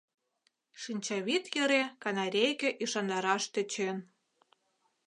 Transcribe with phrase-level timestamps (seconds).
[0.81, 3.97] —шинчавӱд йӧре канарейке ӱшандараш тӧчен.